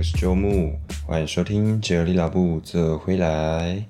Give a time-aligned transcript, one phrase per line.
[0.00, 3.84] 我是周木，欢迎收听杰里拉布这回来。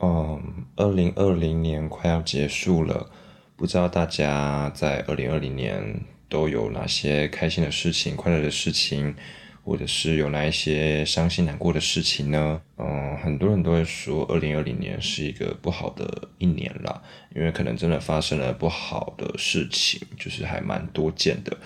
[0.00, 3.08] 嗯，二零二零年快要结束了，
[3.54, 9.14] 不知道大家在二零二零年都有哪些开心的事情、快乐的事情，
[9.62, 12.60] 或者是有哪一些伤心难过的事情呢？
[12.76, 17.00] 嗯，很多人都会说二零二零年是一个不好的一年啦，
[17.36, 21.56] 因为可能真的发生了不好的事情，就是还蛮多见的。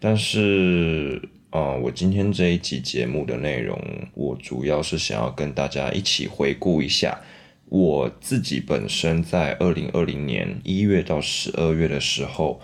[0.00, 1.20] 但是，
[1.50, 3.80] 嗯，我今天这一集节目的内容，
[4.12, 7.18] 我主要是想要跟大家一起回顾一下
[7.70, 12.60] 我自己本身在二零二零年一月到十二月的时候，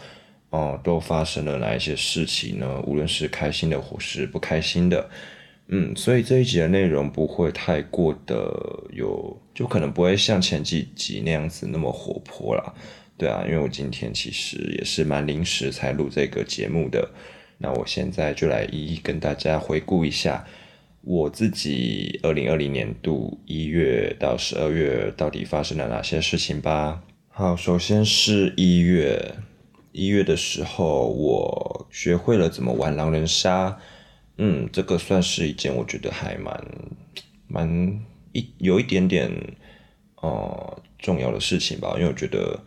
[0.51, 2.79] 哦，都发生了哪一些事情呢？
[2.87, 5.09] 无论是开心的或是不开心的，
[5.69, 12.75] 嗯，所以这一集的内容不会太过的有，就可能不会像前几集那样子那么活泼啦。
[13.17, 17.09] 对啊，因为我今天其实也是蛮临时才录这个节目的，
[17.65, 20.45] 那我现在就来一一跟大家回顾一下
[21.01, 27.03] 我自己二零二零年度一月到十二月到底发生了哪些事情吧。
[27.29, 29.37] 好，首先是一月，
[29.93, 33.79] 一月的时候我学会了怎么玩狼人杀，
[34.37, 36.63] 嗯，这个算是一件我觉得还蛮
[37.49, 39.31] 蛮一有一点点
[40.17, 42.61] 呃重要的事情吧，因为我觉得。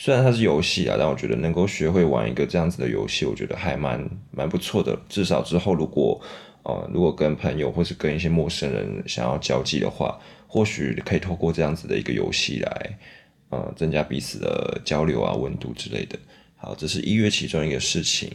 [0.00, 4.96] 虽然它是游戏啊，但我觉得能够学会玩一个这样子的游戏，我觉得还蛮蛮不错的。
[5.08, 6.18] 至少之后如果
[6.62, 12.98] 呃如果跟朋友或是跟一些陌生人想要交际的话，或许可以透过这样子的一个游戏来
[13.50, 16.16] 呃增加彼此的交流啊温度之类的。
[16.56, 18.30] 好，这是一月其中一个事情。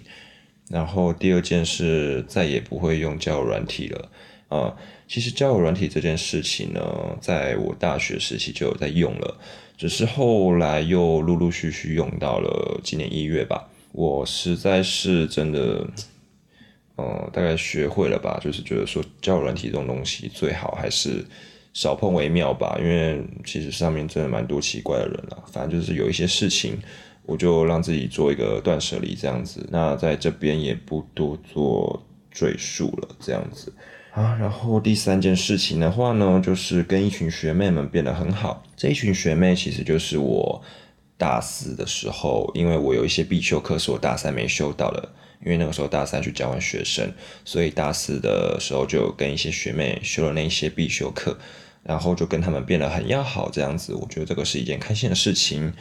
[0.69, 4.11] 然后第二件事，再也不会用交友软体了。
[4.49, 4.75] 啊，
[5.07, 6.81] 其实交友软体这件事情呢，
[7.21, 9.39] 在我大学时期就有在用了。
[9.75, 15.85] 只是后来又陆陆续续用到了今年一月吧，我实在是真的，
[16.95, 21.25] 呃，大概学会了吧，就是觉得说交友软体这种东西最好还是
[21.73, 25.43] 少碰为妙吧，因为其实上面真的蛮多奇怪的人了。
[25.51, 26.77] 反正就是有一些事情，
[27.23, 29.67] 我就让自己做一个断舍离这样子。
[29.71, 33.73] 那在这边也不多做赘述了，这样子。
[34.13, 38.61] 啊，然后第三件事情的话呢，就是跟一群学妹们变得很好。
[38.77, 40.61] 这一群学妹其实就是我
[41.17, 45.09] 大四的时候，因为我有一些必修课是我大三没修到的，
[45.43, 47.11] 因为那个时候大三去交换学生，
[47.43, 51.35] 所以大四的时候就跟一些学妹修了那些必修课，
[51.81, 55.73] 然后就跟他们变得很要好，这样子，我觉得这个是一件开心的事情。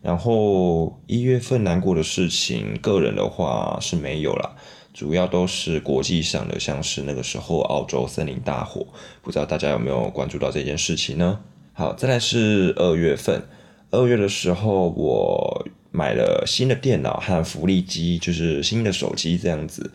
[0.00, 4.56] 然后一月份难过的事情，个人的话是没有了。
[4.94, 8.86] 主要都是国际上的，像是那个时候澳洲森林大火，
[9.20, 11.40] 不知道大家有没有关注到这件事情呢？
[11.72, 13.42] 好，再来是二月份，
[13.90, 19.90] 二月的时候我买了新的电脑和福利机，就是新的手机这样子。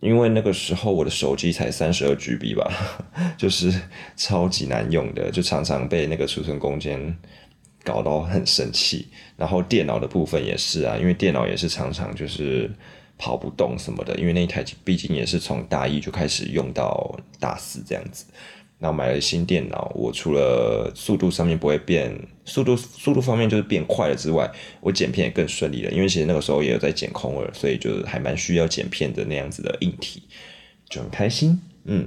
[0.00, 2.72] 因为那个时候我的手机才三十二 GB 吧，
[3.36, 3.70] 就是
[4.16, 7.14] 超级难用的，就常常被那个储存空间
[7.84, 9.08] 搞到很生气。
[9.36, 12.70] 然后电脑的部分也是啊，因为电脑也是常常就是。
[13.18, 18.26] 跑不动什么的，因为那一台毕竟也是从大一就开始用到大四这样子。
[18.78, 24.46] 然后买了新电脑，我除了速度上面不会变，速度速度方面就是变快了之外，
[24.82, 25.90] 我剪片也更顺利了。
[25.90, 30.24] 因为其实那个时候也有在剪空耳，所以就是还蛮需要剪片的那样子的硬体，
[30.90, 31.58] 就很开心。
[31.84, 32.06] 嗯。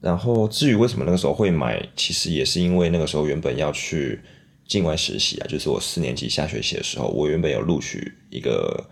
[0.00, 4.18] 然后至于为什么那个时候会买，其实也是因为那个时候原本要去
[4.66, 8.88] 境外实习啊，就是我四年级下学期的时候，我原本有录取一个。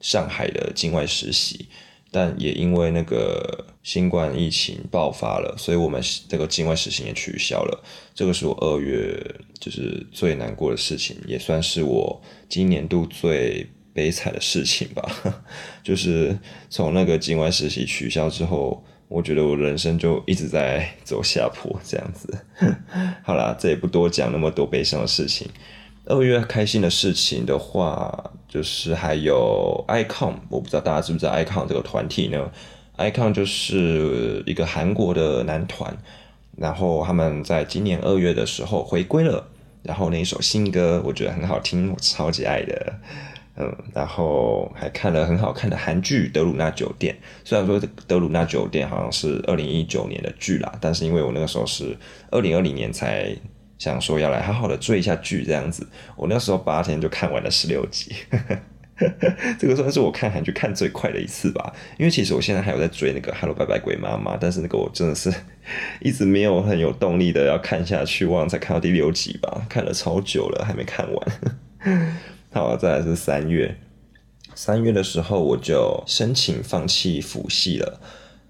[0.00, 1.68] 上海的境外实习，
[2.10, 7.84] 但也因为那个新冠疫情爆发了，所以我们这个境外实习也取消了。
[8.14, 9.18] 这个是我二月
[9.58, 15.34] 就是最难过的事情，也算是我今年度最悲惨的事情吧。
[15.82, 16.38] 就是
[16.70, 22.46] 从那个境外实习取消之后，我觉得我人生就一直在走下坡，这样子。
[23.24, 25.48] 好啦，这也不多讲那么多悲伤的事情。
[26.10, 32.50] 二月开心的事情的话，就是还有 icon，我不知道大家知不知道 icon 这个团体呢
[32.96, 35.94] ？icon 就是一个韩国的男团，
[36.56, 39.46] 然后他们在今年二月的时候回归了，
[39.82, 42.94] 然后那一首新歌我觉得很好听，我超级爱的，
[43.56, 47.14] 嗯，然后还看了很好看的韩剧《德鲁纳酒店》，
[47.46, 51.94] 虽然说《德鲁纳酒店》好像是二零一九年的剧啦，但是因为我那个时候是
[52.30, 53.36] 二零二零年才。
[53.78, 55.86] 想说要来好好的追一下剧这样子，
[56.16, 58.12] 我那时候八天就看完了十六集，
[59.58, 61.72] 这个算是我看韩剧看最快的一次吧。
[61.96, 65.32] 因为其实我现在还有在追那个《Hello 拜拜鬼妈妈》，但是那个我真的是
[66.00, 72.16] 一直没有很有动力的要看下去，忘了才看到第六集吧，看了超久了还没看完。
[72.50, 73.76] 好，再来是三月，
[74.54, 78.00] 三月的时候我就申请放弃辅系了。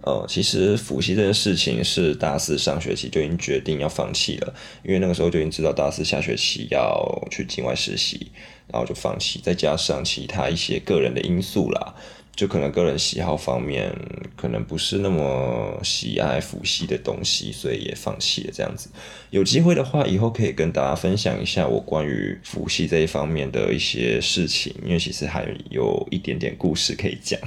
[0.02, 4.54] 呃，其实辅习这件事情是大四上学期就已经决定要放弃了，
[4.84, 8.30] 因为那个时候就已经知道大四下学期要去境外实习，
[8.72, 9.40] 然后就放弃。
[9.42, 11.94] 再加上其他一些个人的因素啦，
[12.34, 13.92] 就可能个人喜好方面
[14.36, 18.88] 可能不是那么喜爱辅系的东西，所以也放弃了这样子。
[19.30, 27.38] 有机会的话，以后可以跟大家分享一下我关于辅系这一方面的一些事情，因为其实还有一点点故事可以讲。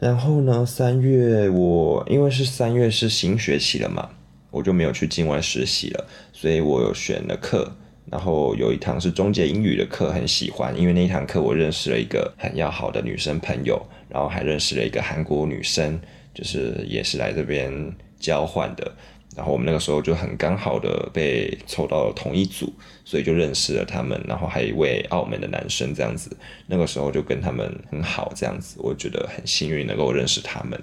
[0.00, 4.08] 然后呢，三月我因为是三月是新学期了嘛，
[4.50, 7.70] 我就没有去境外实习了，所以我有选了课，
[8.10, 16.00] 然后有一堂是中介英语的课，很喜欢，因为那一堂课我认识了一个很要好的女生朋友，然后还认识了一个韩国女生，
[16.32, 17.70] 就是也是来这边
[18.18, 18.92] 交换的。
[19.36, 22.72] 然后我们那个时候就很刚好的被凑到了同一组，
[23.04, 24.20] 所以就认识了他们。
[24.26, 26.36] 然后还有一位澳门的男生这样子，
[26.66, 30.78] 那个时候就跟他们很好这样子，我觉得很幸运能够认识他们。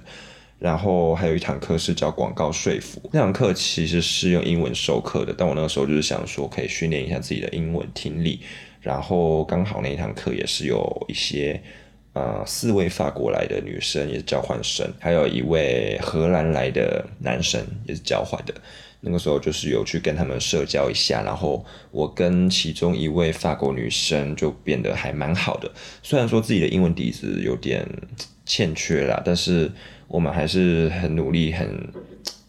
[0.59, 8.39] 然后还有一堂课是叫广告说服，那堂课其实是用英文授课的，但我那个时候就是想说可以训练一下自己的英文听力。
[8.81, 11.61] 然后刚好那一堂课也是有一些。
[12.17, 18.51] 呃，四位法国来的女生也是交换生，还有一位荷兰来的男生也是交换的。
[19.01, 25.71] 那个时候就是有去跟他们社交一下，然后我跟其中一位法国女生就变得还蛮好的。
[26.01, 27.87] 虽然说自己的英文底子有点
[28.47, 29.71] 欠缺啦，但是
[30.07, 31.67] 我们还是很努力，很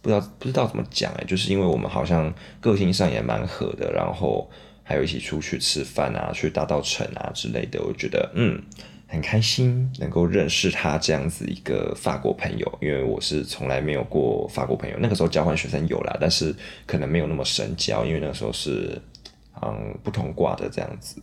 [0.01, 4.51] 不知道不知道怎么讲哎，就是因为我们好像个性上也蛮合的，然后
[4.83, 8.63] 还有一起出去吃饭啊，去大道城啊之类的，我觉得嗯。
[9.11, 14.97] 很开心能够认识他这样子一个法国朋友，因为我是从来没有过法国朋友。
[15.01, 16.55] 那个时候交换学生有啦，但是
[16.87, 19.01] 可能没有那么深交，因为那个时候是
[19.63, 21.21] 嗯不同挂的这样子。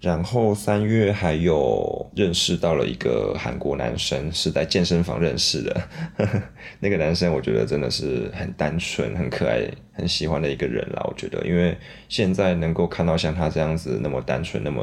[0.00, 5.82] 然后三月还有认识到了一个韩国男生，是在健身房认识的。
[6.80, 9.70] 那个男生我觉得真的是很单纯、很可爱。
[9.92, 11.76] 很喜欢的一个人啦，我觉得，因为
[12.08, 14.82] 现在能够看到像他这样子那么单纯、那么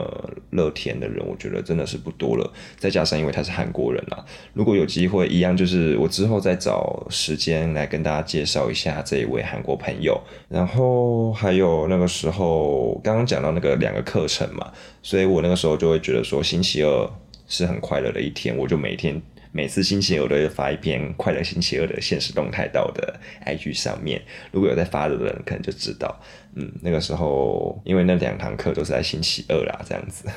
[0.51, 2.53] 乐天的人，我觉得真的是不多了。
[2.77, 4.23] 再加上因为他是韩国人啦，
[4.53, 10.21] 如果有机会，一样就是我之后再找时间来跟大家介绍一下这一位韩国朋友。
[10.49, 14.71] 然后还有那个时候刚刚讲到那个两个课程嘛，
[15.07, 17.09] 所以我那个时候就会觉得说星期二
[17.47, 19.21] 是很快乐的一天，我就每天。
[19.53, 24.21] 每次星期二都会发一篇快乐星期二的现实动态到的 IG 上面，
[24.51, 26.13] 如果有在发的人可能就知道，
[26.55, 30.27] 嗯，那个时候因为那两堂课都是在星期二啦，这样子。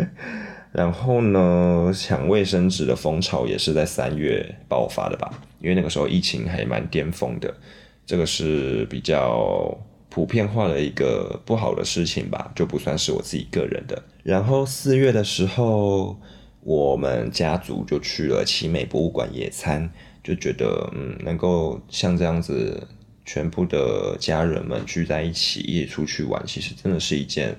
[0.70, 5.42] 然后呢，抢卫生纸的风潮也是在三月爆发的吧？
[5.58, 7.52] 因为那个时候疫情还蛮巅峰的，
[8.04, 9.76] 这个是比较
[10.16, 14.02] 普遍化的一个不好的事情吧，就不算是我自己个人的。
[14.22, 16.18] 然后四月的时候。
[16.68, 19.88] 我们家族就去了奇美博物馆野餐，
[20.24, 22.88] 就觉得嗯，能够像这样子，
[23.24, 27.56] 全部的家人们聚在一起一起出去玩，其实真的是一件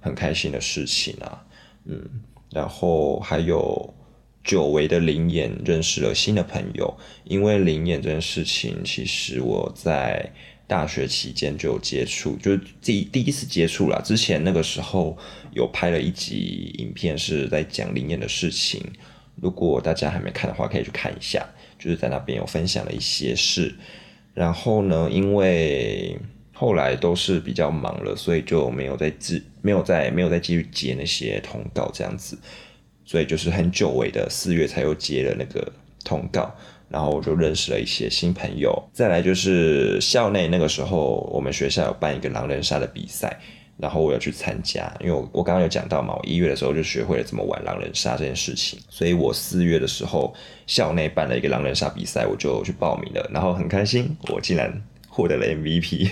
[0.00, 1.46] 很开心的事情啊，
[1.84, 2.04] 嗯，
[2.50, 3.94] 然后还有
[4.42, 10.32] 久违的灵眼认识了新的朋友，因为灵眼这件事情，其实我在。
[10.68, 14.00] 大学期间就有接触，就是第第一次接触啦。
[14.04, 15.18] 之前那个时候
[15.52, 18.80] 有拍了一集影片，是在讲灵验的事情。
[19.40, 21.44] 如果大家还没看的话，可以去看一下。
[21.78, 23.74] 就是在那边有分享了一些事。
[24.34, 26.18] 然后呢，因为
[26.52, 32.36] 后来都是比较忙了，所以就没有再接，没有再没有再继续接那些通告这样子。
[33.04, 35.72] 所以就是很久违的四月才又接了那个
[36.04, 36.54] 通告。
[36.88, 43.38] 然后我就认识了一些新朋友，再来就是校内那个时候，我们学校有办一个狼人杀的比赛，
[43.76, 50.34] 然后我要去参加，因为我我刚刚有讲到嘛，我一月的时候就学会了怎么玩狼人杀这件事情，所以我四月的时候
[50.66, 56.10] 校内办了一个狼人杀比赛，我就去报名了，然后很开心，我竟然获得了 MVP，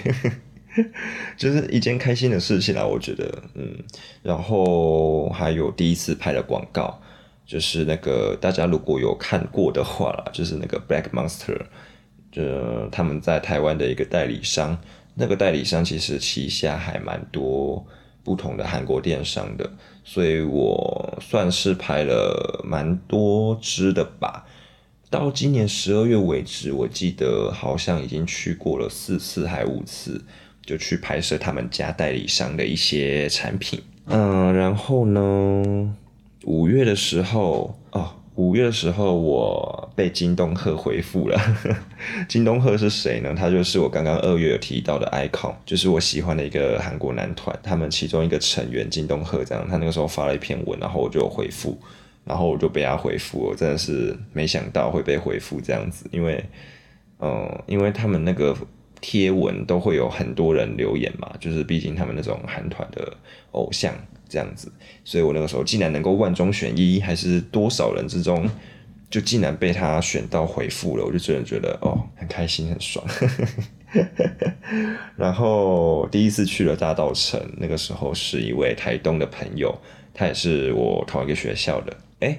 [1.38, 3.82] 就是一件开心的事情啦，我觉得，嗯，
[4.22, 7.00] 然后还有第一次拍的广告。
[7.46, 11.60] 就是那个大家如果有看过的话啦， 就是那个 Black Monster，
[12.32, 14.76] 就他们在台湾的一个代理商，
[15.14, 17.86] 那个代理商其实旗下还蛮多
[18.24, 19.70] 不同的韩国电商的，
[20.04, 24.44] 所以我算是拍了蛮多支的吧。
[25.08, 30.24] 到今年十二月为止，我记得好像已经去过了四次还五次，
[30.64, 33.80] 就去拍摄他们家代理商的一些产品。
[34.06, 35.94] 嗯，然后呢？
[36.46, 41.36] 五月的时候哦，五月的时候我被金东赫回复了。
[42.28, 43.34] 金东赫是谁呢？
[43.36, 49.66] 他就是我刚刚二月有提到的 icon，就是我喜欢的一个韩国男团，他们其中一个成员金东赫这样。
[49.68, 51.76] 他那个时候发了一篇文，然后我就回复，
[52.24, 56.44] 然后我就被他回复，我真的是没想到会被回复这样子，因为，
[57.18, 58.56] 嗯，因为他们那个
[59.00, 63.12] 贴文都会有很多人留言嘛，就是毕竟他们那种韩团的
[63.50, 63.92] 偶像
[64.28, 64.70] 这样子，
[65.04, 68.48] 所以我那个时候竟然能够万中选一，还是多少人之中，
[69.08, 73.06] 就竟然被他选到回复了，我就真的觉得哦，很开心，很爽。
[75.16, 79.76] 然后第一次去了大道城，那个时候是一位台东的朋友，
[80.12, 81.96] 他也是我同一个学校的。
[82.20, 82.38] 哎，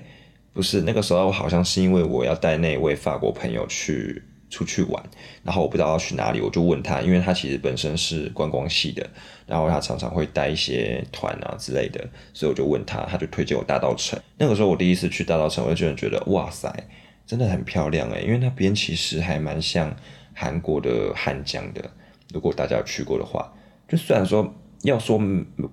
[0.53, 5.03] 不是，那个时候我好像是因为我要带那位法国朋友去出去玩，
[5.43, 9.07] 然后我不知道要去哪里，我就问他，因为他其实本身是观光系的，
[9.45, 14.19] 然后他常常会带一些团啊之类的，所以我就问他，他就推荐我大道城。
[14.37, 16.71] 那个时候我第一次去大道城，我就觉得觉得哇塞，
[17.25, 19.95] 真的很漂亮哎，因为那边其实还蛮像。
[20.39, 21.81] 韩国的汉江的，
[22.31, 23.51] 如果大家有去过的话，
[23.89, 25.19] 就虽然说要说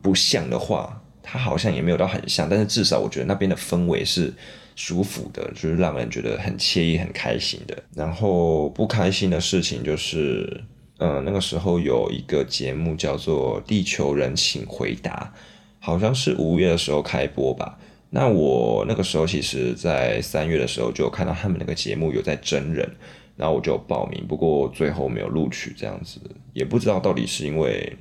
[0.01, 4.33] 不像的话，它好像也没有到很像，但是至少我觉得那边的氛围是
[4.77, 7.83] 舒服的，就是让人觉得很惬意、很开心的。
[7.95, 10.63] 然后不开心的事情就是，
[10.99, 15.33] 嗯，那个时候有一个节目叫做《地球人请回答》，
[15.79, 17.79] 好像是五月的时候开播吧。
[18.11, 22.89] 那我那个时候其实，在三月的时候就看到他们那个节目有在真人。
[23.37, 26.21] 然后我就报名，不过最后没有录取，这样子
[26.53, 27.93] 也不知道到底是因为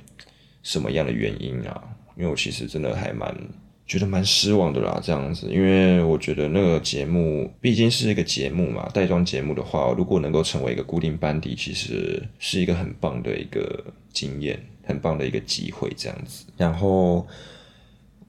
[0.62, 1.82] 什么样的原因啊？
[2.16, 3.36] 因为我其实真的还蛮
[3.86, 17.26] 觉得蛮失望的啦，这样子，因为我觉得那个节目毕竟是一个节目嘛，带妆节目的话，如果能够成为一个固定班底，其实是一个很棒的一个经验，很棒的一个机会，这样子，然后。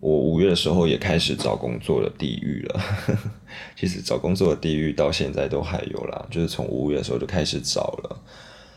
[0.01, 2.81] 我五月的时候也开始找工作的地狱了，
[3.75, 8.21] 其实找工作的地狱到现在都还有啦，就是从五月的时候就开始找了。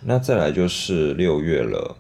[0.00, 1.94] 那再来就是六月了，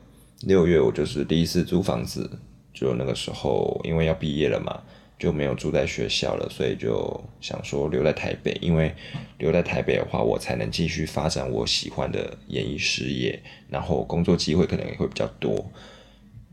[0.44, 2.30] 六月我就是第一次租房子，
[2.78, 4.80] 就那个时候因为要毕业了嘛，
[5.18, 8.94] 就没有住在学校了，所以就想说留在台北，因为
[9.38, 15.68] 留在台北的话，我才能继续发展我喜欢的演艺事业，然后工作机会可能也会比较多。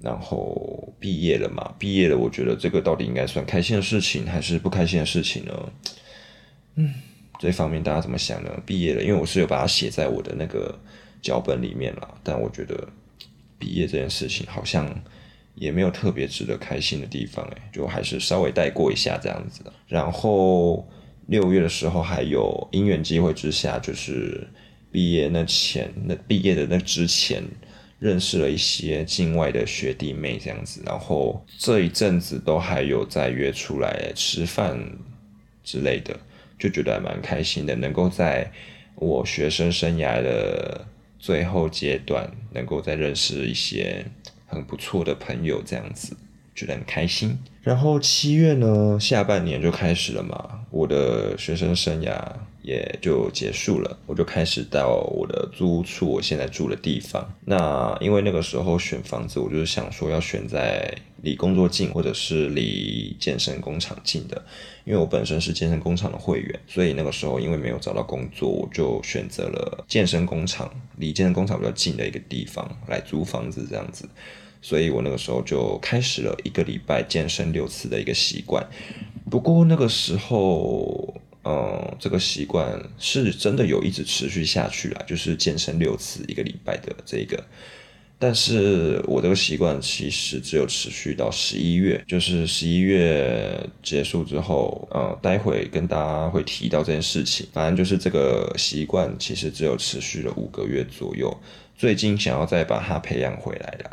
[0.01, 1.74] 然后毕业了嘛？
[1.77, 5.72] 毕业了，我觉得这个到底应该算开心的事情还是不开心的事情呢？
[6.75, 6.94] 嗯，
[7.39, 8.50] 这方面大家怎么想呢？
[8.65, 10.77] 毕业了，因为我是有把它写在我的那个
[11.22, 12.88] 脚本里面了，但我觉得
[13.58, 14.88] 毕业这件事情好像
[15.56, 19.62] 也没有特别值得开心的地方，诶，就还是稍微带过一下这样子。
[19.88, 20.88] 然后
[21.28, 24.48] 六月的时候还有因缘机会之下，就是
[24.92, 27.44] 毕业那前那毕业的那之前。
[27.98, 34.78] 认识了一些境外的学弟妹这样子，然后这一阵子都还有在约出来吃饭
[35.64, 36.16] 之类的，
[36.60, 38.52] 就觉得还蛮开心的，能够在
[38.96, 40.86] 我学生生涯的
[41.18, 44.06] 最后阶段，能够再认识一些
[44.46, 46.16] 很不错的朋友这样子，
[46.54, 47.38] 觉得很开心。
[47.62, 52.18] 然后七月呢，下半年就开始了嘛，我的学生生涯。
[52.66, 57.24] 也就结束了，我就开始到我的租屋处，我现在住的地方。
[57.46, 60.92] 那因为那个时候选房子，我就是想说要选在
[61.25, 64.41] 离工作近，或者是离健身工厂近的。
[64.86, 74.08] 因为我本身是健身工厂的会员，所以那个时候因为没有找到工作，我就选择了健身工厂，离健身工厂比较近的一个地方来租房子这样子。
[74.62, 78.65] 所以我那个时候就开始了一个礼拜健身六次的一个习惯。
[79.29, 81.13] 不过那个时候。
[81.48, 87.38] 嗯，这个习惯是真的有一直持续下去了，就是健身六次一个礼拜的这个。
[88.25, 97.46] 但是我这个习惯其实只有持续到十一月，就是十一月结束之后，呃，待会跟大家会提到这件事情。
[97.53, 101.32] 反正就是这个习惯其实只有持续了五个月左右，
[101.77, 103.91] 最近想要再把它培养回来的，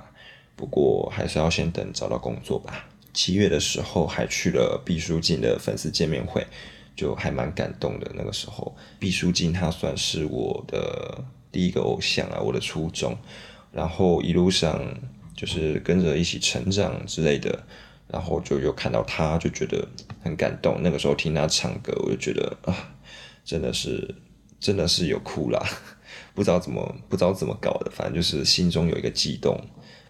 [0.57, 2.89] 不过还是要先等找到工作吧。
[3.13, 6.43] 七月的时候还去了毕书尽的粉丝见面会。
[6.95, 8.11] 就还蛮感动的。
[8.15, 13.15] 那个时候，毕书尽他算是我的第一个偶像啊，我的初衷。
[13.73, 14.81] 然后一路上
[15.35, 17.65] 就是跟着一起成长之类的，
[18.09, 19.87] 然后就又看到他，就觉得
[20.23, 20.81] 很感动。
[20.83, 22.95] 那个时候听他唱歌，我就觉得啊，
[23.45, 24.15] 真的是
[24.61, 25.61] 真的是有哭啦，
[26.35, 29.59] 不知道怎么不知道怎么搞的，反正就是心中有一个悸动。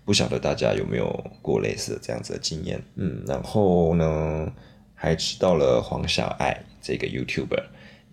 [0.04, 2.82] 不晓得大家有没有过类似这样子的经验？
[2.96, 4.52] 嗯，然后呢？
[4.94, 7.60] 还知道了黄小爱这个 YouTuber，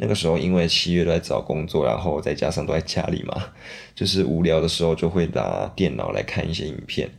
[0.02, 3.52] 那个时候因为七月都在找工作，然后再加上都在家里嘛，
[3.94, 7.10] 就是无聊的时候就会拿电脑来看一些影片。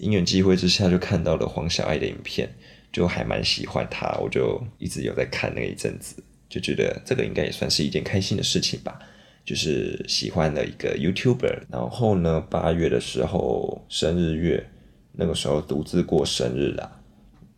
[0.00, 2.52] 因缘机会之下就看到了黄小爱的影片，
[2.92, 6.16] 就还蛮喜欢她，我就一直有在看那一阵子，
[6.48, 8.98] 就觉得这个应该也算是一件开心的事情吧，
[9.44, 11.60] 就是喜欢了一个 YouTuber。
[11.70, 14.66] 然后呢，八月的时候生日月，
[15.12, 17.00] 那个时候独自过生日啦。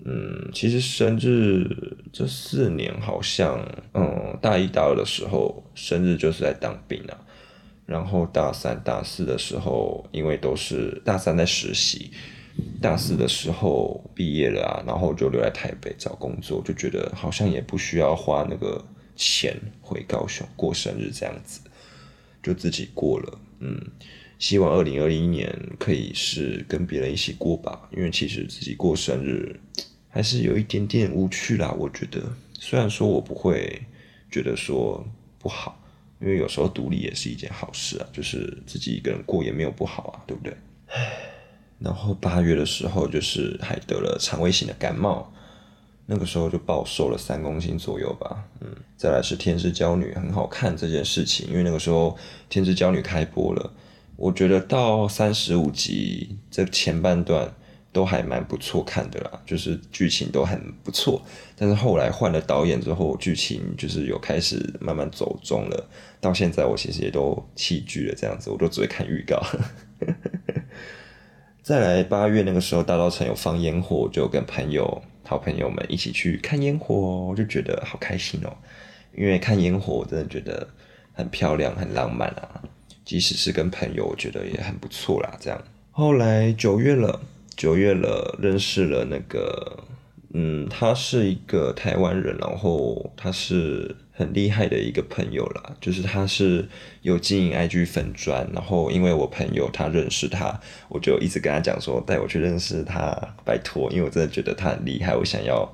[0.05, 1.67] 嗯，其实生日
[2.13, 3.61] 这四年好像，
[3.95, 7.19] 嗯，大一大二的时候生日就是在当兵啊，
[7.85, 12.13] 然后大三大四的时候，因为都是大三在实习，
[12.81, 18.83] 大四的时候毕业了啊，然后就留在台北找工作，就觉得好像也不需要花那个
[19.17, 21.61] 钱回高雄过生日这样子，
[22.43, 23.81] 就自己过了，嗯。
[24.39, 29.59] 希望二零二一年可以是跟别人一起过吧，因为其实自己过生日
[30.19, 31.73] 还是有一点点无趣啦。
[31.79, 32.21] 我觉得，
[32.55, 33.81] 虽然说我不会
[34.29, 35.07] 觉得说
[35.39, 35.81] 不好，
[36.21, 40.53] 因为有时候独立也是一件好事啊，就是自己一个人过也没有不好啊，对不对？
[41.79, 45.33] 然后八月的时候，就是还得了肠胃型的感冒，
[46.07, 48.45] 那个时候就暴瘦了三公斤左右吧。
[48.61, 52.11] 嗯，再来是《天之娇女》很好看这件事情，因为那个时候
[52.49, 53.73] 《天之娇女》开播了。
[54.17, 57.55] 我觉得到三十五集这前半段
[57.93, 61.21] 都还蛮不错看的啦，就是剧情都很不错。
[61.57, 65.89] 但是后来换了导演之后，剧情就是有开始慢慢走中了。
[66.21, 69.43] 到现在我其实也都弃剧了，这样子我都只会看预告。
[71.63, 78.57] 再来八月那个时候，大稻城有放烟火，就跟朋友、好朋友们一起去看烟火，我就觉得好开心哦。
[79.15, 80.67] 因为看烟火，我真的觉得
[81.13, 82.63] 很漂亮、很浪漫啊。
[83.05, 85.37] 即使是跟朋友，我觉得也很不错啦。
[85.41, 87.21] 这样，后来九月了，
[87.59, 89.83] 九月了，认识了那个，
[90.33, 95.75] 嗯，他是一个台湾人，然后他是很厉害的一个朋友啦。
[95.81, 96.69] 就是他是
[97.03, 103.11] 有经营 IG 粉砖，然后因为我朋友他认识他，我就一直跟他讲说带我去认识他，
[103.45, 105.69] 拜托，因为我真的觉得他很厉害，我想要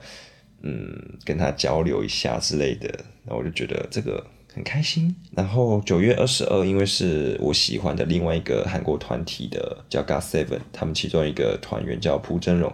[0.62, 2.88] 嗯跟他交流一下之类的。
[3.26, 4.24] 那我就觉得这个。
[4.54, 12.72] 很开心，然后九月二十二，因为是我喜欢的另外一个韩国团体的叫 got seven，他们其中一个团员叫朴真荣，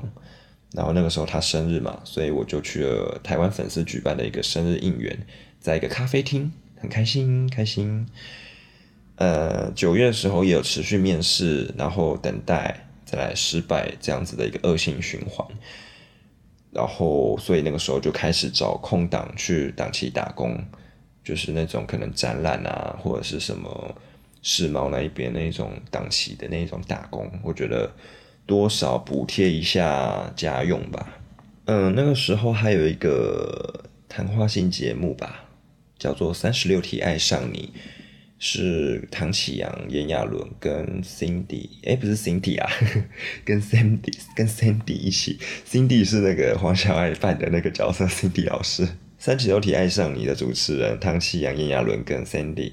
[0.73, 5.27] 然后那个时候他生日嘛，所以我就去了台湾粉丝举办的一个生日应援，
[5.59, 8.07] 在一个咖啡厅，很开心，开心。
[9.17, 15.47] 呃，九月的时候也有持续面试，然后等待再来失败这样子的一个恶性循环，
[16.73, 20.63] 然后所以那个时候就开始找空档去档期打工。
[21.23, 23.95] 就是那种可能展览啊，或者是什么
[24.43, 27.91] 世贸那一边那种档期的那种打工，我觉得
[28.47, 31.19] 多少补贴一下家用吧。
[31.67, 35.45] 嗯，那个时候还有一个谈话性节目吧，
[35.99, 37.71] 叫做《三十六题爱上你》，
[38.39, 42.69] 是唐启阳、炎亚纶跟 Cindy，哎，不是 Cindy 啊，
[43.45, 48.89] 跟 Sandy 跟 Sandy 一起，Cindy 是那个黄小爱扮的那个角色，Cindy 老师。
[49.21, 52.73] 三起都题爱上你的主持人汤启阳、炎亚纶跟 Sandy，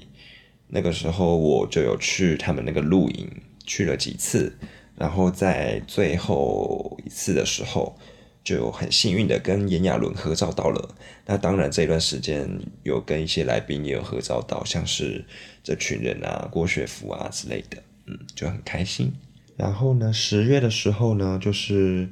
[0.68, 3.30] 那个时候我就有去他们那个露营，
[3.66, 4.56] 去了几次，
[4.96, 7.94] 然后在最后一次的时候，
[8.42, 10.96] 就很幸运的跟炎亚纶合照到了。
[11.26, 12.48] 那当然这段时间
[12.82, 15.22] 有跟一些来宾也有合照到，像是
[15.62, 19.12] 这群人啊、郭雪芙啊之类的，嗯，就很开心。
[19.58, 22.08] 然后呢，十月的时候呢，就是。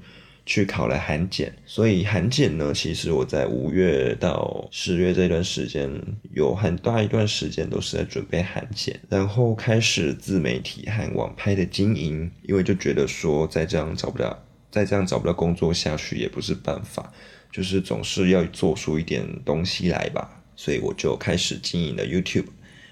[0.46, 5.90] 去考了韩检，所以韩检呢，其实我在五月到十月这段时间，
[6.32, 17.12] 有很大一段时间都是在准备韩检，然后开始自媒体和网拍的经营，因为就觉得说再这样找不到，再这样找不到工作下去也不是办法，
[17.50, 22.46] 就是总是要做出一点东西来吧，所以我就开始经营了 YouTube，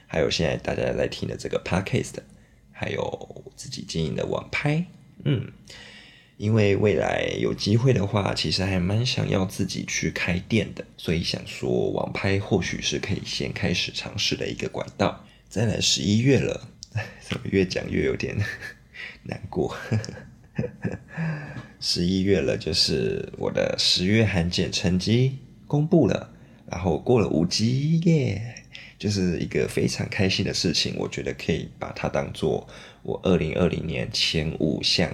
[0.08, 2.14] 还有现在大家在听的这个 Podcast，
[2.72, 4.84] 还有自己经营的网拍，
[5.24, 5.52] 嗯。
[6.36, 15.24] 因为未来有机会的话，其实还蛮想要自己去开店的，所以想说网拍或许是可以先开始尝试的一个管道。
[15.48, 16.68] 再来十一月了，
[17.22, 18.36] 怎么越讲越有点
[19.22, 19.76] 难过？
[21.78, 26.32] 十一月了，就是我的十月函检成绩公布了，
[26.66, 28.56] 然后过了五级耶，
[28.98, 30.96] 就是一个非常开心的事情。
[30.98, 32.66] 我觉得可以把它当做
[33.02, 35.08] 我二零二零年前五项。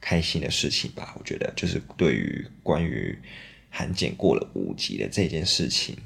[0.00, 3.18] 开心的事情吧，我觉得就是对于关于
[3.70, 5.96] 韩检过了五级的这件事情，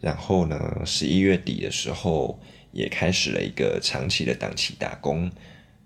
[0.00, 2.40] 然后呢，十一月底的时候
[2.72, 5.30] 也开始了一个长期的档期打工，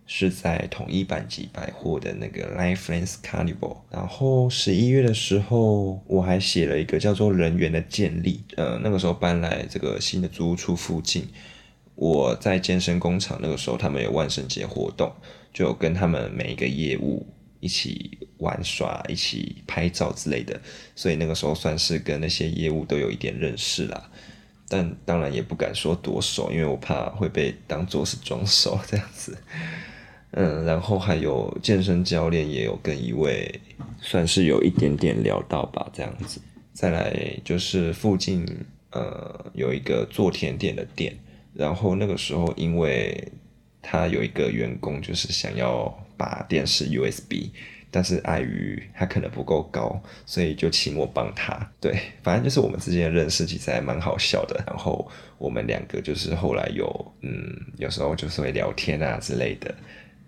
[0.07, 3.77] 是在统一版级百货的那个 Life Friends Carnival。
[3.91, 11.29] 然后十一月的时候，我还写了一个叫做人员的建立，呃，那个时候搬来这个新的租屋处附近，
[11.95, 15.13] 我在健身工厂那个时候，他们有万圣节活动，
[15.53, 17.27] 就跟他们每一个业务。
[17.61, 20.61] 一起玩耍，一起拍照之类的，
[20.95, 24.11] 所以那个时候算是跟那些业务都有一点认识啦。
[24.69, 29.37] 但当然也不敢说多熟，因为我怕会被当做是装熟这样子。
[30.33, 33.61] 嗯，然后还有健身教练也有跟一位
[34.01, 36.39] 算是有一点点聊到吧，这样子。
[36.75, 38.47] 再来就是附近
[38.91, 41.19] 呃有一个做甜点的店，
[41.55, 43.33] 然后那个时候因为
[43.81, 47.53] 他有一个员工就是想要把电视 USB。
[47.91, 51.59] 但是碍于他可能不够高，所以就请我帮他。
[51.81, 54.63] 对，反正就是我们之间认识其实还蛮好笑的。
[54.67, 57.33] 然后我们两个就是后来有嗯，
[57.79, 59.75] 有时候就是会聊天啊之类的，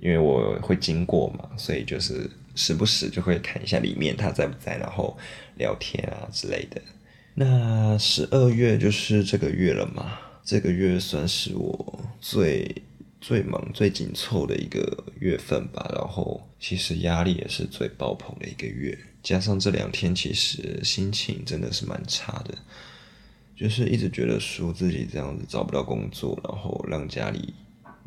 [0.00, 5.14] 因为我会经过嘛，所以就是时不时就会看一下里面他在不在，然后
[5.58, 6.80] 聊天啊之类的。
[7.34, 12.74] 那十二月就是这个月了嘛，这个月算是我最。
[13.20, 22.56] 最忙、最紧凑的一个月份吧，然后其实压力也是最爆棚的一个月，加上这两天其实心情真的是蛮差的，
[23.54, 27.52] 就是一直觉得说自己这样子找不到工作，然后让家里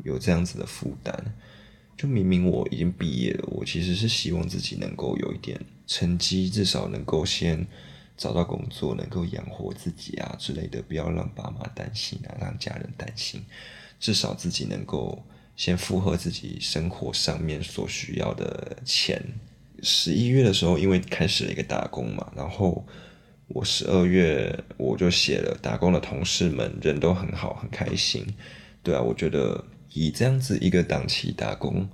[0.02, 1.14] 有这样子的负担，
[1.96, 7.64] 就明明我已经毕业了，我其实是希望自己能够有一点成绩，至少能够先
[8.16, 13.40] 找到工作，能够养活自己啊之类的，不要让爸妈担心啊，让家人担心。
[14.04, 15.24] 至少自己能够
[15.56, 19.18] 先符合自己生活上面所需要的钱。
[19.82, 22.86] 十一月的时候，因为开始了一个打工嘛，然后
[23.48, 28.26] 我十二月我就写了，打工的同事们人都很好，很开心。
[28.82, 29.64] 对啊，我觉得
[29.94, 31.88] 以这样子一个档期打工，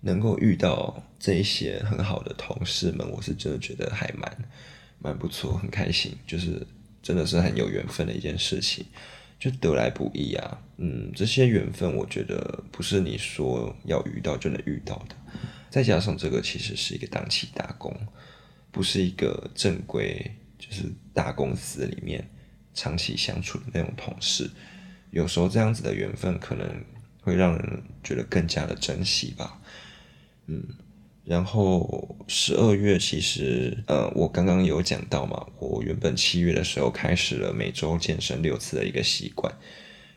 [0.00, 4.34] 能够遇到这些很好的同事们，我是真的觉得还蛮
[4.98, 6.66] 蛮不错，很开心，就是
[7.02, 8.86] 真的是很有缘分的一件事情。
[9.38, 15.16] 就得来不易啊，嗯，这些缘分我觉得不是你说要遇到就能遇到的。
[15.70, 17.94] 再加上这个其实是一个档期打工，
[18.70, 22.30] 不是一个正规就是大公司里面
[22.72, 24.50] 长期相处的那种同事。
[25.10, 26.66] 有时候这样子的缘分可能
[27.20, 29.60] 会让人觉得更加的珍惜吧，
[30.46, 30.62] 嗯。
[31.24, 39.50] 然后十二月其实，呃，我刚刚有讲到嘛，我原本七月的时候开始了每周健身六次的一个习惯，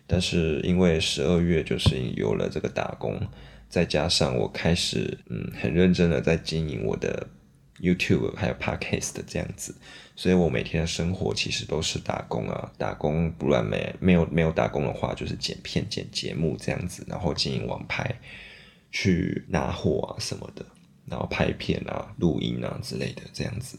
[0.06, 3.18] 但是因为十二月就是有了这个打工，
[3.70, 7.26] 再加上我开始嗯很认真的在经营我的
[7.80, 9.74] YouTube 还有 Podcast 这样子，
[10.14, 18.20] 所以我每天的生活其实都是打工啊，打工不然没没有没有打工的话就是剪片剪节目这样子，然后经营网拍
[18.92, 20.66] 去拿货啊什么的。
[21.10, 23.78] 然后拍片啊、录音啊之类的这样子，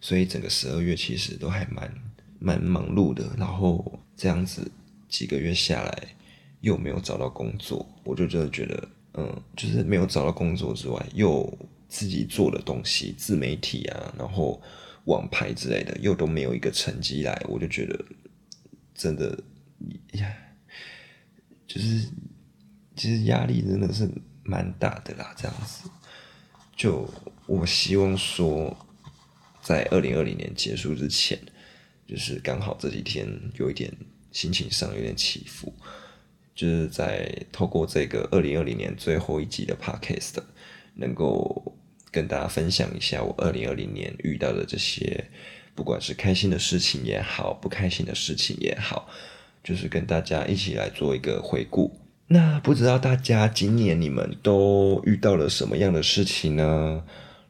[0.00, 1.92] 所以整个十二月其实都还蛮
[2.38, 3.28] 蛮忙碌的。
[3.36, 4.70] 然后这样子
[5.08, 6.08] 几个月下来，
[6.60, 14.62] 又没有找到工作，我就真的觉得，嗯，就是没有找到工作之外，又自己做的东西，自媒体啊，然后
[15.06, 18.04] 网拍之类的，又都没有一个成绩来，我就觉得
[18.94, 19.36] 真的
[20.12, 20.32] 呀，
[21.66, 22.08] 就是
[22.94, 24.08] 其实压力真的是
[24.44, 25.90] 蛮大的啦，这样子。
[26.80, 27.06] 就
[27.44, 28.74] 我希望说，
[29.60, 31.38] 在二零二零年结束之前，
[32.08, 33.92] 就是刚好这几天有一点
[34.32, 35.70] 心情上有点起伏，
[36.54, 40.42] 就是在透过这个二零二零年最后一集的 podcast，
[40.94, 41.76] 能够
[42.10, 45.28] 跟大家分享一下我二零二零年遇到的这些，
[45.74, 49.06] 不管是开心的事情也好，不开心的事情也好，
[49.62, 51.94] 就是跟大家一起来做一个回顾。
[52.32, 57.02] 那不知道大家今年你们都遇到了什么样的事情呢？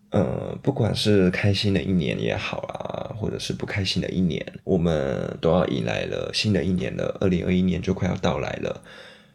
[0.09, 7.15] 呃，不管是开心的一年也好啊，或者是不开心的一年，我们都要迎来了新的一年了。
[7.21, 8.83] 二零二一年就快要到来了，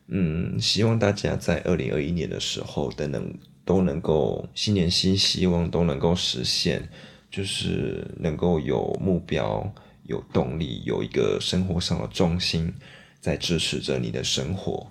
[0.08, 6.90] 嗯，希望大家在二零二一年的时候都能都能够新年新希望都能够实现，
[7.30, 9.72] 就是能够有目标、
[10.08, 12.74] 有动力、有一个生活上的重心
[13.22, 14.88] 在支持着你的生活。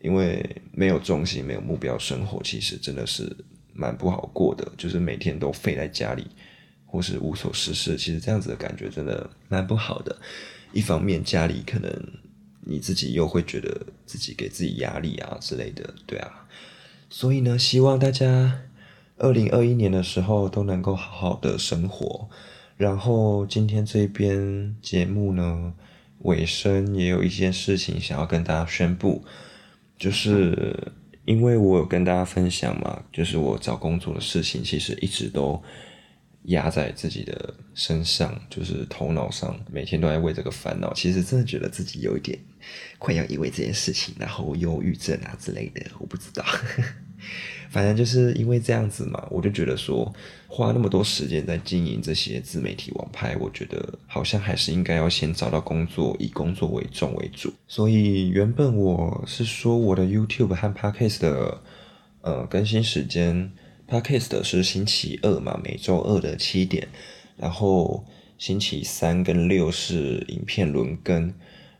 [0.00, 3.36] 因为没有重心、没有目标，生活其实真的是
[3.72, 4.70] 蛮不好过的。
[4.76, 6.26] 就是每天都废在家里，
[6.84, 10.16] 或是无所事事，其实这样子的感觉真的蛮不好的。
[10.72, 11.90] 一方面家里可能
[12.60, 16.46] 你自己又会觉得自己给自己压力啊之类的，对啊。
[17.08, 18.62] 所以呢，希望大家
[19.16, 22.28] 二零二一年的时候都能够好好的生活。
[22.76, 25.72] 然后今天这边节目呢
[26.18, 29.24] 尾声也有一件事情想要跟大家宣布。
[29.98, 30.92] 就是
[31.24, 35.60] 因为我有跟大家分享嘛，就是我找工作的事情，其实一直都
[36.44, 40.94] 压在自己的身上，就是头脑上每天都在为这个烦恼。
[40.94, 42.38] 其实真的觉得自己有一点
[42.98, 46.44] 快要因为这件事情，然后忧郁症啊之类的，我不知道。
[47.76, 50.10] 反正就是因为这样子嘛，我就觉得说
[50.48, 57.52] 花那么多时间在经营这些自媒体网拍，我觉得好像还是应该要先找到工作，以工作为重为主。
[57.68, 61.60] 所以原本我是说我的 YouTube 和 Podcast 的
[62.22, 63.52] 呃更新时间
[63.86, 66.88] ，Podcast 是星期二嘛，每周二的七点，
[67.36, 68.06] 然后
[68.38, 71.30] 星期三跟六是影片轮更。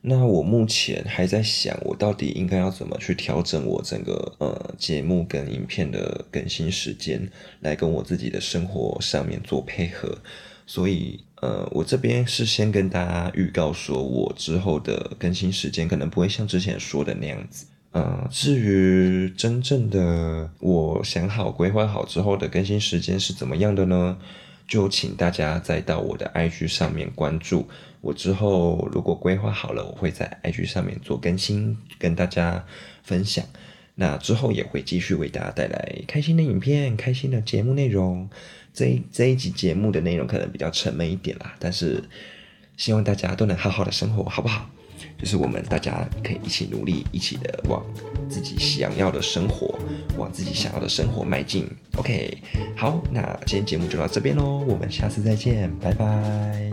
[0.08, 10.16] 那我目前还在想，我到底应该要怎么去调整我整个呃节目跟影片的更新时间，来跟我自己的生活上面做配合。
[10.64, 17.66] 所以呃，我这边是先跟大家预告说，我之后的更新时间可能不会像之前说的那样子。
[17.90, 24.16] 呃，至于真正的我想好规划好之后的更新时间是怎么样的呢？
[24.68, 27.68] 就请大家再到我的 IG 上面关注
[28.06, 28.14] 我。
[28.14, 32.64] 之后如果规划好了，我会在 IG 上面做更新，跟大家
[33.02, 33.44] 分享。
[33.94, 38.28] 那之后也会继续为大家带来开心的影片、开心的节目内容。
[38.72, 42.04] 这这一集节目的内容可能比较沉闷一点啦，但是
[42.76, 44.68] 希望大家都能好好的生活，好不好？
[45.18, 47.82] 就是我们大家可以一起努力，一起的往
[48.28, 49.78] 自己想要的生活，
[50.18, 51.66] 往自己想要的生活迈进。
[51.96, 52.36] OK，
[52.76, 56.70] 好，那今天节目就到这边喽，我们下次再见，拜拜。